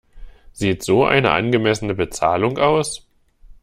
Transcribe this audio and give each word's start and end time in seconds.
Sieht 0.51 0.81
so 0.81 1.05
eine 1.05 1.29
angemessene 1.29 1.93
Bezahlung 1.93 2.57
aus? 2.57 3.07